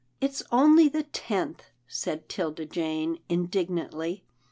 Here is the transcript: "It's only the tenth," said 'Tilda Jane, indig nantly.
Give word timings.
"It's 0.19 0.41
only 0.51 0.89
the 0.89 1.03
tenth," 1.03 1.65
said 1.87 2.27
'Tilda 2.27 2.65
Jane, 2.65 3.19
indig 3.29 3.69
nantly. 3.69 4.21